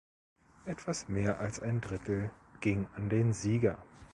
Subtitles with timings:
[0.65, 3.77] Etwas mehr als ein Drittel ging an den Sieger.